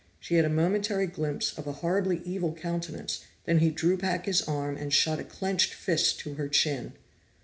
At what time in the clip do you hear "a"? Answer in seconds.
0.45-0.49, 1.67-1.73, 5.19-5.23